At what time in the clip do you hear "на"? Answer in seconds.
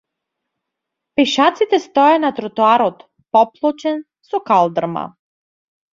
2.23-2.33